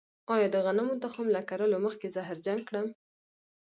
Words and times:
آیا 0.33 0.47
د 0.51 0.55
غنمو 0.65 1.01
تخم 1.03 1.25
له 1.35 1.41
کرلو 1.49 1.77
مخکې 1.85 2.07
زهرجن 2.15 2.59
کړم؟ 2.67 2.87